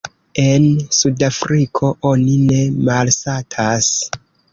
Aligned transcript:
En 0.43 0.63
Sudafriko 0.99 1.91
oni 2.11 2.37
ne 2.45 2.63
malsatas. 2.89 3.91